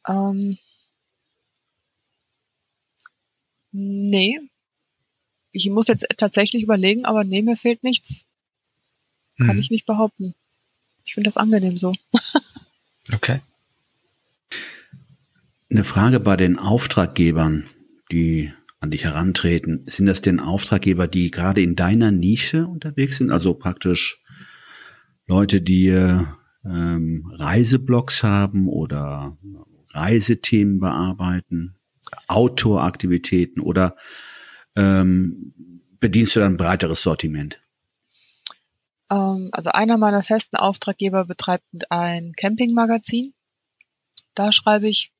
Ähm, 0.08 0.58
nee. 3.72 4.40
Ich 5.52 5.70
muss 5.70 5.88
jetzt 5.88 6.08
tatsächlich 6.18 6.64
überlegen, 6.64 7.06
aber 7.06 7.24
nee, 7.24 7.44
mir 7.44 7.56
fehlt 7.56 7.84
nichts. 7.84 8.26
Kann 9.38 9.58
mhm. 9.58 9.62
ich 9.62 9.70
nicht 9.70 9.86
behaupten. 9.86 10.34
Ich 11.06 11.14
finde 11.14 11.28
das 11.28 11.38
angenehm 11.38 11.78
so. 11.78 11.94
okay. 13.14 13.42
Eine 15.70 15.84
Frage 15.84 16.20
bei 16.20 16.36
den 16.36 16.58
Auftraggebern, 16.58 17.70
die 18.12 18.54
an 18.80 18.92
dich 18.92 19.04
herantreten. 19.04 19.86
Sind 19.88 20.06
das 20.06 20.22
denn 20.22 20.40
Auftraggeber, 20.40 21.08
die 21.08 21.32
gerade 21.32 21.62
in 21.62 21.76
deiner 21.76 22.12
Nische 22.12 22.68
unterwegs 22.68 23.18
sind? 23.18 23.32
Also 23.32 23.54
praktisch 23.54 24.24
Leute, 25.28 25.62
die 25.62 25.88
ähm, 26.66 27.32
Reiseblogs 27.36 28.24
haben 28.24 28.68
oder 28.68 29.38
Reisethemen 29.92 30.80
bearbeiten, 30.80 31.76
Outdoor-Aktivitäten 32.28 33.60
oder 33.60 33.96
ähm, 34.76 35.54
bedienst 36.00 36.36
du 36.36 36.40
dann 36.40 36.54
ein 36.54 36.58
breiteres 36.58 37.02
Sortiment? 37.02 37.60
Ähm, 39.12 39.50
also 39.52 39.72
einer 39.72 39.98
meiner 39.98 40.24
festen 40.24 40.56
Auftraggeber 40.56 41.26
betreibt 41.26 41.66
ein 41.90 42.34
Campingmagazin. 42.34 43.34
Da 44.36 44.52
schreibe 44.52 44.88
ich 44.88 45.12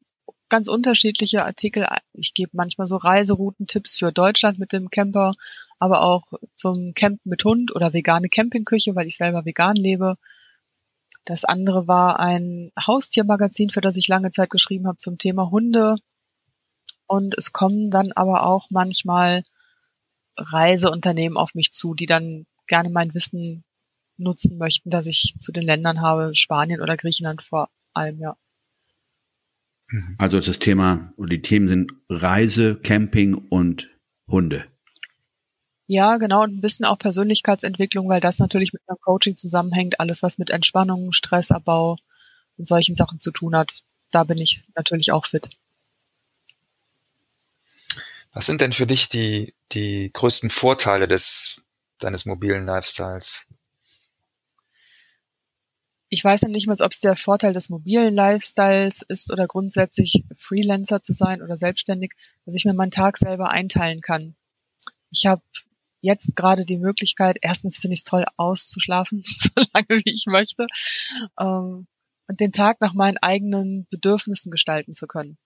ganz 0.50 0.68
unterschiedliche 0.68 1.46
Artikel. 1.46 1.88
Ich 2.14 2.34
gebe 2.34 2.52
manchmal 2.54 2.88
so 2.88 2.98
Reiseroutentipps 2.98 3.98
für 4.00 4.12
Deutschland 4.12 4.60
mit 4.60 4.74
dem 4.74 4.90
Camper, 4.90 5.34
aber 5.80 6.02
auch 6.02 6.24
zum 6.58 6.94
Campen 6.94 7.30
mit 7.30 7.44
Hund 7.46 7.74
oder 7.74 7.94
vegane 7.94 8.30
Campingküche, 8.30 8.96
weil 8.96 9.08
ich 9.08 9.18
selber 9.18 9.46
vegan 9.46 9.76
lebe. 9.76 10.18
Das 11.26 11.46
andere 11.46 11.88
war 11.88 12.20
ein 12.20 12.72
Haustiermagazin, 12.80 13.70
für 13.70 13.82
das 13.82 13.98
ich 13.98 14.08
lange 14.08 14.32
Zeit 14.32 14.50
geschrieben 14.50 14.88
habe 14.88 14.98
zum 14.98 15.18
Thema 15.18 15.52
Hunde. 15.52 15.96
Und 17.08 17.36
es 17.38 17.52
kommen 17.52 17.92
dann 17.92 18.12
aber 18.12 18.44
auch 18.44 18.68
manchmal 18.70 19.44
Reiseunternehmen 20.38 21.38
auf 21.38 21.54
mich 21.56 21.72
zu, 21.72 21.94
die 21.94 22.06
dann 22.06 22.46
gerne 22.68 22.90
mein 22.90 23.14
Wissen 23.14 23.64
nutzen 24.18 24.58
möchten, 24.58 24.90
dass 24.90 25.08
ich 25.08 25.36
zu 25.40 25.52
den 25.52 25.64
Ländern 25.64 26.02
habe, 26.02 26.36
Spanien 26.36 26.82
oder 26.82 26.98
Griechenland 26.98 27.42
vor 27.42 27.70
allem, 27.94 28.20
ja. 28.20 28.36
Mhm. 29.90 30.16
Also 30.18 30.40
das 30.40 30.60
Thema 30.60 31.14
oder 31.18 31.30
die 31.30 31.42
Themen 31.42 31.68
sind 31.68 31.92
Reise, 32.10 32.76
Camping 32.76 33.34
und 33.36 33.90
Hunde. 34.28 34.66
Ja, 35.88 36.18
genau, 36.18 36.44
und 36.44 36.56
ein 36.56 36.62
bisschen 36.62 36.86
auch 36.86 37.00
Persönlichkeitsentwicklung, 37.00 38.08
weil 38.10 38.22
das 38.22 38.38
natürlich 38.38 38.74
mit 38.74 38.84
einem 38.88 39.00
Coaching 39.02 39.38
zusammenhängt, 39.38 40.00
alles 40.00 40.22
was 40.22 40.38
mit 40.38 40.52
Entspannung, 40.52 41.14
Stressabbau 41.14 41.98
und 42.58 42.68
solchen 42.68 42.96
Sachen 42.96 43.20
zu 43.20 43.32
tun 43.32 43.56
hat. 43.56 43.84
Da 44.12 44.24
bin 44.24 44.38
ich 44.38 44.64
natürlich 44.76 45.12
auch 45.12 45.26
fit. 45.26 45.50
Was 48.32 48.46
sind 48.46 48.62
denn 48.62 48.74
für 48.74 48.86
dich 48.86 49.10
die, 49.10 49.56
die 49.72 50.12
größten 50.14 50.52
Vorteile 50.52 51.08
des, 51.08 51.64
deines 51.98 52.28
mobilen 52.28 52.68
Lifestyles? 52.68 53.48
Ich 56.10 56.24
weiß 56.24 56.42
ja 56.42 56.48
nicht 56.48 56.68
mal, 56.68 56.76
ob 56.82 56.92
es 56.92 57.00
der 57.00 57.16
Vorteil 57.16 57.54
des 57.54 57.70
mobilen 57.70 58.16
Lifestyles 58.16 59.04
ist 59.04 59.32
oder 59.32 59.48
grundsätzlich 59.48 60.24
Freelancer 60.38 61.04
zu 61.04 61.14
sein 61.14 61.42
oder 61.42 61.56
selbstständig, 61.56 62.14
dass 62.46 62.56
ich 62.56 62.66
mir 62.66 62.74
meinen 62.74 62.92
Tag 62.92 63.18
selber 63.18 63.50
einteilen 63.50 64.02
kann. 64.02 64.36
Ich 65.12 65.28
habe 65.28 65.44
jetzt 66.02 66.36
gerade 66.36 66.66
die 66.66 66.78
Möglichkeit, 66.78 67.38
erstens 67.42 67.78
finde 67.78 67.94
ich 67.94 68.00
es 68.00 68.06
toll, 68.06 68.26
auszuschlafen, 68.38 69.22
so 69.26 69.50
lange 69.74 70.02
wie 70.04 70.12
ich 70.12 70.26
möchte, 70.28 70.66
ähm, 71.40 71.88
und 72.28 72.40
den 72.40 72.52
Tag 72.52 72.82
nach 72.82 72.94
meinen 72.94 73.18
eigenen 73.18 73.88
Bedürfnissen 73.90 74.52
gestalten 74.52 74.94
zu 74.94 75.08
können. 75.08 75.38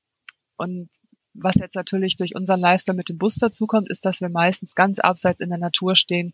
Und 0.57 0.89
was 1.33 1.55
jetzt 1.55 1.75
natürlich 1.75 2.15
durch 2.17 2.35
unseren 2.35 2.59
Lifestyle 2.59 2.95
mit 2.95 3.09
dem 3.09 3.17
Bus 3.17 3.35
dazukommt, 3.35 3.89
ist, 3.89 4.05
dass 4.05 4.21
wir 4.21 4.29
meistens 4.29 4.75
ganz 4.75 4.99
abseits 4.99 5.41
in 5.41 5.49
der 5.49 5.57
Natur 5.57 5.95
stehen 5.95 6.33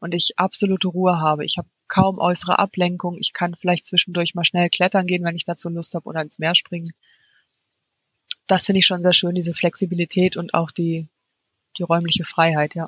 und 0.00 0.14
ich 0.14 0.34
absolute 0.36 0.88
Ruhe 0.88 1.20
habe. 1.20 1.44
Ich 1.44 1.58
habe 1.58 1.68
kaum 1.88 2.18
äußere 2.18 2.58
Ablenkung. 2.58 3.16
Ich 3.18 3.32
kann 3.32 3.54
vielleicht 3.54 3.86
zwischendurch 3.86 4.34
mal 4.34 4.44
schnell 4.44 4.70
klettern 4.70 5.06
gehen, 5.06 5.24
wenn 5.24 5.36
ich 5.36 5.44
dazu 5.44 5.68
Lust 5.68 5.94
habe 5.94 6.08
oder 6.08 6.22
ins 6.22 6.38
Meer 6.38 6.54
springen. 6.54 6.92
Das 8.46 8.66
finde 8.66 8.78
ich 8.78 8.86
schon 8.86 9.02
sehr 9.02 9.12
schön, 9.12 9.34
diese 9.34 9.54
Flexibilität 9.54 10.36
und 10.36 10.54
auch 10.54 10.70
die, 10.70 11.08
die 11.76 11.82
räumliche 11.82 12.24
Freiheit, 12.24 12.74
ja. 12.74 12.86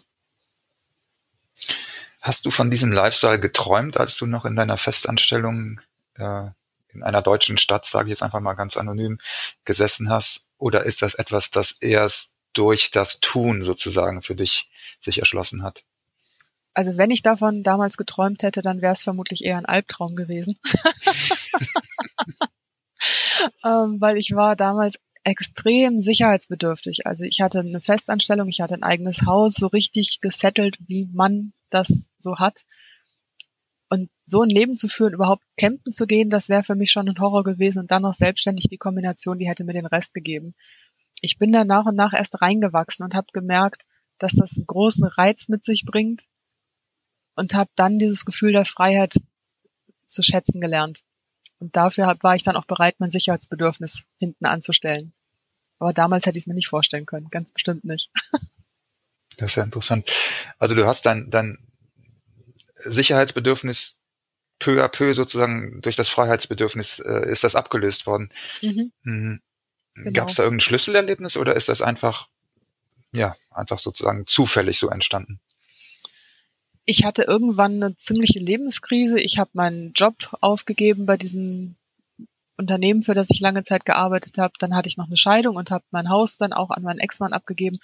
Hast 2.22 2.44
du 2.44 2.50
von 2.50 2.70
diesem 2.70 2.92
Lifestyle 2.92 3.40
geträumt, 3.40 3.96
als 3.96 4.16
du 4.16 4.26
noch 4.26 4.44
in 4.44 4.56
deiner 4.56 4.76
Festanstellung 4.76 5.80
äh, 6.16 6.48
in 6.92 7.02
einer 7.02 7.22
deutschen 7.22 7.56
Stadt, 7.56 7.86
sage 7.86 8.06
ich 8.06 8.10
jetzt 8.10 8.22
einfach 8.22 8.40
mal 8.40 8.54
ganz 8.54 8.76
anonym, 8.76 9.18
gesessen 9.64 10.10
hast? 10.10 10.48
Oder 10.58 10.84
ist 10.84 11.02
das 11.02 11.14
etwas, 11.14 11.50
das 11.50 11.72
erst 11.72 12.34
durch 12.52 12.90
das 12.90 13.20
Tun 13.20 13.62
sozusagen 13.62 14.22
für 14.22 14.34
dich 14.34 14.70
sich 15.00 15.20
erschlossen 15.20 15.62
hat? 15.62 15.84
Also 16.74 16.96
wenn 16.96 17.10
ich 17.10 17.22
davon 17.22 17.62
damals 17.62 17.96
geträumt 17.96 18.42
hätte, 18.42 18.62
dann 18.62 18.80
wäre 18.80 18.92
es 18.92 19.02
vermutlich 19.02 19.44
eher 19.44 19.58
ein 19.58 19.66
Albtraum 19.66 20.14
gewesen. 20.16 20.58
ähm, 23.64 24.00
weil 24.00 24.16
ich 24.16 24.32
war 24.34 24.56
damals 24.56 24.98
extrem 25.24 25.98
sicherheitsbedürftig. 25.98 27.06
Also 27.06 27.24
ich 27.24 27.40
hatte 27.40 27.60
eine 27.60 27.80
Festanstellung, 27.80 28.48
ich 28.48 28.60
hatte 28.60 28.74
ein 28.74 28.82
eigenes 28.82 29.26
Haus, 29.26 29.54
so 29.54 29.66
richtig 29.66 30.20
gesettelt, 30.20 30.78
wie 30.86 31.08
man 31.12 31.52
das 31.70 32.08
so 32.18 32.38
hat. 32.38 32.64
Und 33.90 34.08
so 34.26 34.42
ein 34.42 34.50
Leben 34.50 34.76
zu 34.76 34.88
führen, 34.88 35.14
überhaupt 35.14 35.42
campen 35.56 35.92
zu 35.92 36.06
gehen, 36.06 36.30
das 36.30 36.48
wäre 36.48 36.62
für 36.62 36.76
mich 36.76 36.92
schon 36.92 37.08
ein 37.08 37.18
Horror 37.18 37.42
gewesen. 37.42 37.80
Und 37.80 37.90
dann 37.90 38.02
noch 38.02 38.14
selbstständig 38.14 38.68
die 38.68 38.78
Kombination, 38.78 39.38
die 39.38 39.48
hätte 39.48 39.64
mir 39.64 39.72
den 39.72 39.86
Rest 39.86 40.14
gegeben. 40.14 40.54
Ich 41.20 41.38
bin 41.38 41.52
da 41.52 41.64
nach 41.64 41.86
und 41.86 41.96
nach 41.96 42.14
erst 42.14 42.40
reingewachsen 42.40 43.04
und 43.04 43.14
habe 43.14 43.26
gemerkt, 43.32 43.82
dass 44.18 44.34
das 44.34 44.56
einen 44.56 44.66
großen 44.66 45.06
Reiz 45.06 45.48
mit 45.48 45.64
sich 45.64 45.84
bringt, 45.84 46.22
und 47.40 47.54
habe 47.54 47.70
dann 47.74 47.98
dieses 47.98 48.26
Gefühl 48.26 48.52
der 48.52 48.66
Freiheit 48.66 49.14
zu 50.08 50.22
schätzen 50.22 50.60
gelernt. 50.60 51.00
Und 51.58 51.74
dafür 51.74 52.14
war 52.20 52.34
ich 52.34 52.42
dann 52.42 52.54
auch 52.54 52.66
bereit, 52.66 52.96
mein 52.98 53.10
Sicherheitsbedürfnis 53.10 54.02
hinten 54.18 54.44
anzustellen. 54.44 55.14
Aber 55.78 55.94
damals 55.94 56.26
hätte 56.26 56.36
ich 56.36 56.42
es 56.42 56.46
mir 56.46 56.54
nicht 56.54 56.68
vorstellen 56.68 57.06
können, 57.06 57.30
ganz 57.30 57.50
bestimmt 57.50 57.84
nicht. 57.84 58.10
Das 59.36 59.52
ist 59.52 59.56
ja 59.56 59.62
interessant. 59.62 60.10
Also 60.58 60.74
du 60.74 60.86
hast 60.86 61.06
dein, 61.06 61.30
dein 61.30 61.56
Sicherheitsbedürfnis 62.74 63.98
peu 64.58 64.84
à 64.84 64.88
peu 64.88 65.14
sozusagen 65.14 65.80
durch 65.80 65.96
das 65.96 66.10
Freiheitsbedürfnis 66.10 66.98
äh, 66.98 67.30
ist 67.30 67.42
das 67.42 67.54
abgelöst 67.54 68.06
worden. 68.06 68.28
Mhm. 68.60 68.92
Mhm. 69.02 69.40
Genau. 69.94 70.12
Gab 70.12 70.28
es 70.28 70.34
da 70.34 70.42
irgendein 70.42 70.60
Schlüsselerlebnis 70.66 71.38
oder 71.38 71.56
ist 71.56 71.70
das 71.70 71.80
einfach, 71.80 72.28
ja, 73.12 73.34
einfach 73.50 73.78
sozusagen 73.78 74.26
zufällig 74.26 74.78
so 74.78 74.90
entstanden? 74.90 75.40
Ich 76.90 77.04
hatte 77.04 77.22
irgendwann 77.22 77.80
eine 77.80 77.96
ziemliche 77.96 78.40
Lebenskrise. 78.40 79.20
Ich 79.20 79.38
habe 79.38 79.50
meinen 79.52 79.92
Job 79.92 80.36
aufgegeben 80.40 81.06
bei 81.06 81.16
diesem 81.16 81.76
Unternehmen, 82.56 83.04
für 83.04 83.14
das 83.14 83.30
ich 83.30 83.38
lange 83.38 83.62
Zeit 83.62 83.84
gearbeitet 83.84 84.38
habe. 84.38 84.54
Dann 84.58 84.74
hatte 84.74 84.88
ich 84.88 84.96
noch 84.96 85.06
eine 85.06 85.16
Scheidung 85.16 85.54
und 85.54 85.70
habe 85.70 85.84
mein 85.92 86.08
Haus 86.08 86.36
dann 86.36 86.52
auch 86.52 86.70
an 86.70 86.82
meinen 86.82 86.98
Ex-Mann 86.98 87.32
abgegeben 87.32 87.78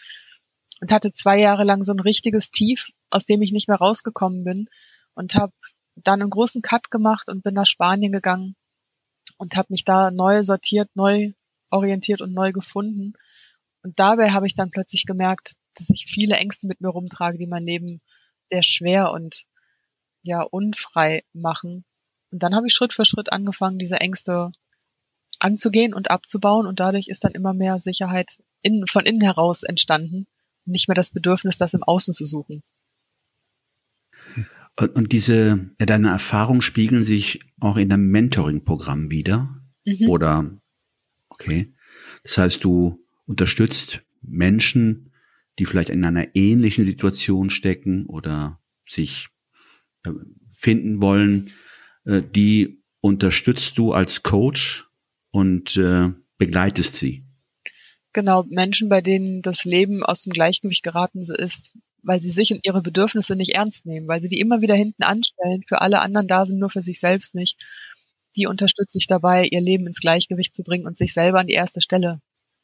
und 0.80 0.90
hatte 0.90 1.12
zwei 1.12 1.38
Jahre 1.38 1.62
lang 1.62 1.84
so 1.84 1.92
ein 1.92 2.00
richtiges 2.00 2.50
Tief, 2.50 2.88
aus 3.08 3.26
dem 3.26 3.42
ich 3.42 3.52
nicht 3.52 3.68
mehr 3.68 3.76
rausgekommen 3.76 4.42
bin 4.42 4.68
und 5.14 5.36
habe 5.36 5.52
dann 5.94 6.20
einen 6.20 6.30
großen 6.30 6.60
Cut 6.60 6.90
gemacht 6.90 7.28
und 7.28 7.44
bin 7.44 7.54
nach 7.54 7.64
Spanien 7.64 8.10
gegangen 8.10 8.56
und 9.38 9.56
habe 9.56 9.68
mich 9.70 9.84
da 9.84 10.10
neu 10.10 10.42
sortiert, 10.42 10.90
neu 10.94 11.30
orientiert 11.70 12.22
und 12.22 12.34
neu 12.34 12.50
gefunden. 12.50 13.12
Und 13.84 14.00
dabei 14.00 14.32
habe 14.32 14.48
ich 14.48 14.56
dann 14.56 14.72
plötzlich 14.72 15.06
gemerkt, 15.06 15.52
dass 15.74 15.90
ich 15.90 16.06
viele 16.06 16.34
Ängste 16.34 16.66
mit 16.66 16.80
mir 16.80 16.88
rumtrage, 16.88 17.38
die 17.38 17.46
mein 17.46 17.62
Leben 17.62 18.00
sehr 18.50 18.62
schwer 18.62 19.12
und 19.12 19.44
ja 20.22 20.42
unfrei 20.42 21.24
machen. 21.32 21.84
Und 22.30 22.42
dann 22.42 22.54
habe 22.54 22.66
ich 22.66 22.74
Schritt 22.74 22.92
für 22.92 23.04
Schritt 23.04 23.32
angefangen, 23.32 23.78
diese 23.78 24.00
Ängste 24.00 24.52
anzugehen 25.38 25.94
und 25.94 26.10
abzubauen 26.10 26.66
und 26.66 26.80
dadurch 26.80 27.08
ist 27.08 27.24
dann 27.24 27.32
immer 27.32 27.52
mehr 27.52 27.78
Sicherheit 27.80 28.38
in, 28.62 28.86
von 28.86 29.04
innen 29.04 29.20
heraus 29.20 29.62
entstanden 29.62 30.26
und 30.64 30.72
nicht 30.72 30.88
mehr 30.88 30.94
das 30.94 31.10
Bedürfnis, 31.10 31.58
das 31.58 31.74
im 31.74 31.82
Außen 31.82 32.14
zu 32.14 32.24
suchen. 32.24 32.62
Und, 34.76 34.94
und 34.94 35.12
diese, 35.12 35.70
ja, 35.80 35.86
deine 35.86 36.08
Erfahrungen 36.08 36.62
spiegeln 36.62 37.02
sich 37.02 37.40
auch 37.60 37.76
in 37.76 37.88
deinem 37.88 38.08
Mentoring-Programm 38.10 39.10
wieder? 39.10 39.60
Mhm. 39.84 40.08
Oder, 40.08 40.50
okay. 41.28 41.74
Das 42.22 42.38
heißt, 42.38 42.64
du 42.64 43.04
unterstützt 43.26 44.02
Menschen, 44.20 45.12
die 45.58 45.64
vielleicht 45.64 45.90
in 45.90 46.04
einer 46.04 46.34
ähnlichen 46.34 46.84
Situation 46.84 47.50
stecken 47.50 48.06
oder 48.06 48.60
sich 48.88 49.28
äh, 50.04 50.10
finden 50.50 51.00
wollen, 51.00 51.50
äh, 52.04 52.22
die 52.22 52.82
unterstützt 53.00 53.78
du 53.78 53.92
als 53.92 54.22
Coach 54.22 54.86
und 55.30 55.76
äh, 55.76 56.10
begleitest 56.38 56.94
sie. 56.94 57.24
Genau, 58.12 58.44
Menschen, 58.48 58.88
bei 58.88 59.02
denen 59.02 59.42
das 59.42 59.64
Leben 59.64 60.02
aus 60.02 60.22
dem 60.22 60.32
Gleichgewicht 60.32 60.82
geraten 60.82 61.20
ist, 61.20 61.70
weil 62.02 62.20
sie 62.20 62.30
sich 62.30 62.52
und 62.52 62.64
ihre 62.64 62.80
Bedürfnisse 62.80 63.36
nicht 63.36 63.54
ernst 63.54 63.84
nehmen, 63.84 64.08
weil 64.08 64.22
sie 64.22 64.28
die 64.28 64.40
immer 64.40 64.62
wieder 64.62 64.74
hinten 64.74 65.02
anstellen, 65.02 65.62
für 65.68 65.80
alle 65.82 66.00
anderen 66.00 66.28
da 66.28 66.46
sind, 66.46 66.58
nur 66.58 66.70
für 66.70 66.82
sich 66.82 66.98
selbst 66.98 67.34
nicht. 67.34 67.58
Die 68.36 68.46
unterstütze 68.46 68.98
ich 68.98 69.06
dabei, 69.06 69.46
ihr 69.46 69.60
Leben 69.60 69.86
ins 69.86 70.00
Gleichgewicht 70.00 70.54
zu 70.54 70.62
bringen 70.62 70.86
und 70.86 70.96
sich 70.96 71.12
selber 71.12 71.40
an 71.40 71.46
die 71.46 71.54
erste 71.54 71.80
Stelle 71.80 72.20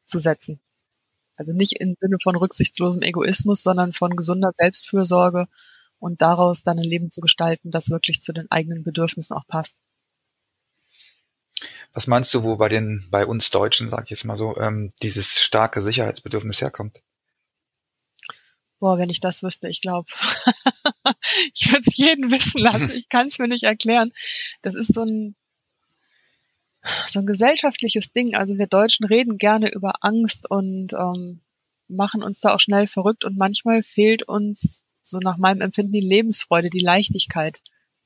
zu 0.06 0.18
setzen. 0.18 0.60
Also 1.42 1.52
nicht 1.52 1.72
im 1.80 1.96
Sinne 2.00 2.18
von 2.22 2.36
rücksichtslosem 2.36 3.02
Egoismus, 3.02 3.64
sondern 3.64 3.92
von 3.94 4.14
gesunder 4.14 4.52
Selbstfürsorge 4.56 5.48
und 5.98 6.22
daraus 6.22 6.62
dann 6.62 6.78
ein 6.78 6.84
Leben 6.84 7.10
zu 7.10 7.20
gestalten, 7.20 7.72
das 7.72 7.90
wirklich 7.90 8.20
zu 8.20 8.32
den 8.32 8.48
eigenen 8.48 8.84
Bedürfnissen 8.84 9.36
auch 9.36 9.44
passt. 9.48 9.76
Was 11.92 12.06
meinst 12.06 12.32
du, 12.32 12.44
wo 12.44 12.58
bei 12.58 12.68
den, 12.68 13.04
bei 13.10 13.26
uns 13.26 13.50
Deutschen, 13.50 13.90
sag 13.90 14.04
ich 14.04 14.10
jetzt 14.10 14.22
mal 14.22 14.36
so, 14.36 14.56
ähm, 14.56 14.92
dieses 15.02 15.40
starke 15.40 15.82
Sicherheitsbedürfnis 15.82 16.60
herkommt? 16.60 17.00
Boah, 18.78 18.96
wenn 18.98 19.10
ich 19.10 19.18
das 19.18 19.42
wüsste, 19.42 19.68
ich 19.68 19.80
glaube, 19.80 20.08
ich 21.54 21.72
würde 21.72 21.82
es 21.88 21.96
jeden 21.96 22.30
wissen 22.30 22.58
lassen. 22.60 22.88
Ich 22.90 23.08
kann 23.08 23.26
es 23.26 23.40
mir 23.40 23.48
nicht 23.48 23.64
erklären. 23.64 24.12
Das 24.60 24.76
ist 24.76 24.94
so 24.94 25.02
ein 25.02 25.34
so 27.08 27.20
ein 27.20 27.26
gesellschaftliches 27.26 28.12
Ding. 28.12 28.34
Also 28.34 28.58
wir 28.58 28.66
Deutschen 28.66 29.06
reden 29.06 29.38
gerne 29.38 29.72
über 29.72 29.94
Angst 30.00 30.50
und 30.50 30.92
ähm, 30.92 31.40
machen 31.88 32.22
uns 32.22 32.40
da 32.40 32.54
auch 32.54 32.60
schnell 32.60 32.86
verrückt 32.86 33.24
und 33.24 33.36
manchmal 33.36 33.82
fehlt 33.82 34.22
uns 34.28 34.82
so 35.02 35.18
nach 35.18 35.36
meinem 35.36 35.60
Empfinden 35.60 35.92
die 35.92 36.00
Lebensfreude, 36.00 36.70
die 36.70 36.78
Leichtigkeit. 36.78 37.58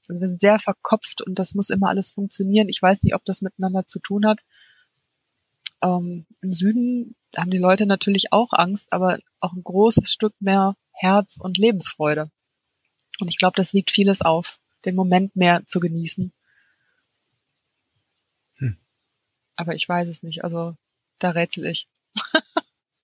Also 0.09 0.21
wir 0.21 0.29
sind 0.29 0.41
sehr 0.41 0.59
verkopft 0.59 1.23
und 1.23 1.39
das 1.39 1.55
muss 1.55 1.71
immer 1.71 1.89
alles 1.89 2.11
funktionieren. 2.11 2.69
Ich 2.69 2.81
weiß 2.81 3.03
nicht, 3.03 3.15
ob 3.15 3.25
das 3.25 3.43
miteinander 3.43 3.87
zu 3.87 3.99
tun 3.99 4.27
hat. 4.27 4.41
Ähm, 5.83 6.27
Im 6.41 6.53
Süden 6.53 7.17
haben 7.37 7.51
die 7.51 7.59
Leute 7.59 7.87
natürlich 7.87 8.33
auch 8.33 8.53
Angst, 8.53 8.93
aber 8.93 9.19
auch 9.41 9.53
ein 9.53 9.65
großes 9.65 10.11
Stück 10.11 10.35
mehr 10.41 10.77
Herz 10.93 11.39
und 11.39 11.59
Lebensfreude. 11.59 12.31
Und 13.19 13.29
ich 13.29 13.39
glaube, 13.39 13.57
das 13.57 13.75
wiegt 13.75 13.91
vieles 13.91 14.23
auf, 14.23 14.59
den 14.85 14.95
Moment 14.95 15.37
mehr 15.37 15.67
zu 15.67 15.81
genießen. 15.81 16.33
Aber 19.57 19.75
ich 19.75 19.89
weiß 19.89 20.09
es 20.09 20.23
nicht. 20.23 20.45
Also 20.45 20.77
da 21.19 21.31
rätsel 21.31 21.67
ich. 21.67 21.89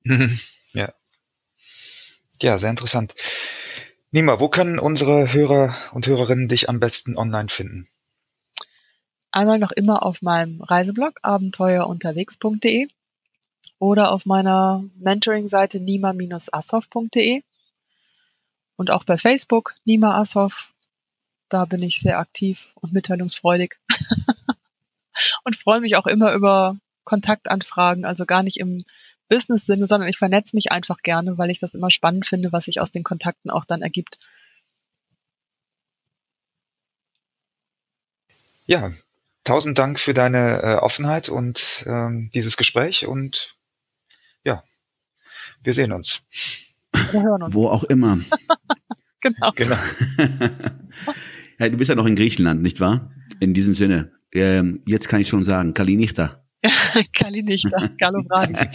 ja. 0.72 0.92
Ja, 2.40 2.58
sehr 2.58 2.70
interessant. 2.70 3.14
Nima, 4.10 4.40
wo 4.40 4.48
können 4.48 4.78
unsere 4.78 5.32
Hörer 5.32 5.74
und 5.92 6.06
Hörerinnen 6.06 6.48
dich 6.48 6.68
am 6.68 6.80
besten 6.80 7.16
online 7.16 7.48
finden? 7.48 7.88
Einmal 9.30 9.58
noch 9.58 9.72
immer 9.72 10.04
auf 10.04 10.20
meinem 10.20 10.60
Reiseblog 10.60 11.18
abenteuerunterwegs.de 11.22 12.88
oder 13.78 14.12
auf 14.12 14.26
meiner 14.26 14.84
Mentoring-Seite 14.96 15.80
nima-assoff.de 15.80 17.42
und 18.76 18.90
auch 18.90 19.04
bei 19.04 19.16
Facebook 19.16 19.74
Nima 19.84 20.20
Assoff. 20.20 20.74
Da 21.48 21.64
bin 21.64 21.82
ich 21.82 22.00
sehr 22.00 22.18
aktiv 22.18 22.72
und 22.74 22.92
mitteilungsfreudig. 22.92 23.78
und 25.44 25.60
freue 25.60 25.80
mich 25.80 25.96
auch 25.96 26.06
immer 26.06 26.32
über 26.34 26.76
Kontaktanfragen, 27.04 28.04
also 28.04 28.26
gar 28.26 28.42
nicht 28.42 28.58
im 28.58 28.84
Business-Sinne, 29.28 29.86
sondern 29.86 30.08
ich 30.08 30.18
vernetze 30.18 30.54
mich 30.54 30.70
einfach 30.70 30.98
gerne, 30.98 31.38
weil 31.38 31.50
ich 31.50 31.58
das 31.58 31.74
immer 31.74 31.90
spannend 31.90 32.26
finde, 32.26 32.52
was 32.52 32.66
sich 32.66 32.80
aus 32.80 32.90
den 32.90 33.02
Kontakten 33.02 33.50
auch 33.50 33.64
dann 33.64 33.82
ergibt. 33.82 34.18
Ja, 38.66 38.92
tausend 39.44 39.78
Dank 39.78 39.98
für 39.98 40.14
deine 40.14 40.62
äh, 40.62 40.74
Offenheit 40.76 41.28
und 41.28 41.84
ähm, 41.86 42.30
dieses 42.34 42.56
Gespräch 42.56 43.06
und 43.06 43.56
ja, 44.44 44.62
wir 45.62 45.74
sehen 45.74 45.92
uns. 45.92 46.22
Wir 46.92 47.22
hören 47.22 47.42
uns. 47.42 47.54
Wo 47.54 47.68
auch 47.68 47.84
immer. 47.84 48.18
genau. 49.20 49.52
genau. 49.52 49.78
ja, 51.58 51.68
du 51.68 51.76
bist 51.76 51.88
ja 51.88 51.94
noch 51.94 52.06
in 52.06 52.16
Griechenland, 52.16 52.62
nicht 52.62 52.80
wahr? 52.80 53.10
In 53.40 53.54
diesem 53.54 53.74
Sinne, 53.74 54.12
ähm, 54.34 54.82
jetzt 54.86 55.08
kann 55.08 55.20
ich 55.20 55.28
schon 55.28 55.44
sagen, 55.44 55.74
Kalinichta. 55.74 56.44
Kalinichta, 57.12 57.88
Galo 57.98 58.22
Bragi. 58.24 58.54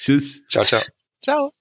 Tschüss. 0.00 0.42
Ciao, 0.48 0.64
ciao. 0.64 0.82
Ciao. 1.22 1.52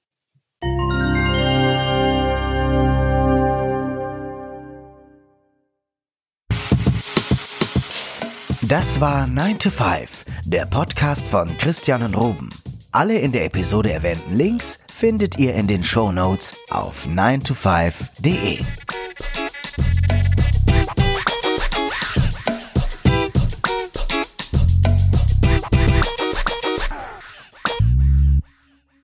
Das 8.72 9.02
war 9.02 9.28
9 9.28 9.60
to 9.60 9.70
5, 9.70 10.26
der 10.46 10.66
Podcast 10.66 11.28
von 11.28 11.58
Christian 11.58 12.04
und 12.04 12.16
Ruben. 12.16 12.50
Alle 12.94 13.18
in 13.18 13.32
der 13.32 13.46
Episode 13.46 13.92
erwähnten 13.92 14.38
Links 14.38 14.80
findet 14.88 15.38
ihr 15.38 15.56
in 15.56 15.68
den 15.68 15.84
Show 15.84 16.12
Notes 16.12 16.56
auf 16.70 17.06
9to5.de. 17.08 18.60